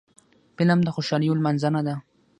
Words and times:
فلم 0.55 0.79
د 0.83 0.87
خوشحالیو 0.95 1.37
لمانځنه 1.39 1.81
ده 1.87 1.95